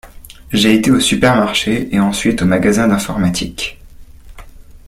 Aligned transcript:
J’ai 0.51 0.73
été 0.73 0.89
au 0.89 0.99
supermarché 0.99 1.93
et 1.93 1.99
ensuite 1.99 2.41
au 2.41 2.45
magasin 2.47 2.87
d’informatique. 2.87 3.79